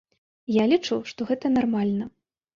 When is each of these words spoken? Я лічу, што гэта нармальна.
Я 0.61 0.65
лічу, 0.71 0.97
што 1.11 1.29
гэта 1.33 1.53
нармальна. 1.61 2.11